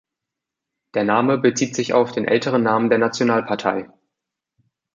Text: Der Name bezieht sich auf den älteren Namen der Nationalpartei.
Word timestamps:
Der 0.95 1.03
Name 1.03 1.37
bezieht 1.37 1.75
sich 1.75 1.93
auf 1.93 2.11
den 2.11 2.25
älteren 2.25 2.63
Namen 2.63 2.89
der 2.89 2.97
Nationalpartei. 2.97 3.87